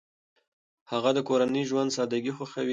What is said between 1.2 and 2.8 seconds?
کورني ژوند سادګي خوښوي.